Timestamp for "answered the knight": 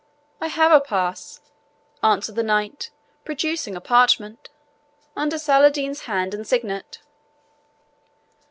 2.01-2.89